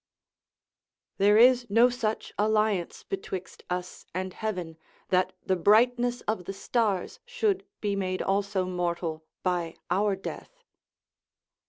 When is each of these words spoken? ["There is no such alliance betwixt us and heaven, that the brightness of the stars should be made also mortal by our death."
["There 1.19 1.37
is 1.37 1.69
no 1.69 1.91
such 1.91 2.33
alliance 2.39 3.03
betwixt 3.03 3.61
us 3.69 4.07
and 4.15 4.33
heaven, 4.33 4.79
that 5.09 5.31
the 5.45 5.55
brightness 5.55 6.21
of 6.21 6.45
the 6.45 6.53
stars 6.53 7.19
should 7.23 7.67
be 7.81 7.95
made 7.95 8.23
also 8.23 8.65
mortal 8.65 9.23
by 9.43 9.75
our 9.91 10.15
death." 10.15 10.63